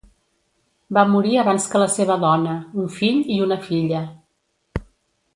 [0.97, 4.01] Va morir abans que la seva dona, un fill i una filla.